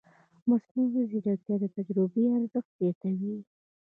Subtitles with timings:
[0.49, 3.35] مصنوعي ځیرکتیا د تجربې ارزښت زیاتوي.